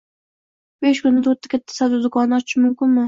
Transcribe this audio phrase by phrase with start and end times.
[0.85, 2.99] Besh kunda to‘rtta katta savdo do‘konni ochish mumkinmi?